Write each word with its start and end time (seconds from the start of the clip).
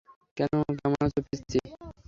কেমন 0.37 0.61
আছো, 1.03 1.19
পিচ্চি? 1.27 1.59